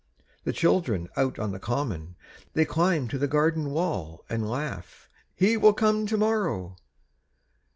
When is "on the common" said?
1.37-2.15